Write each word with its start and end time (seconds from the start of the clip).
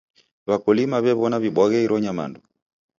W'akulima 0.47 0.97
w'ew'ona 1.03 1.37
w'ibwaghe 1.41 1.77
iro 1.85 1.95
nyamandu. 2.03 2.39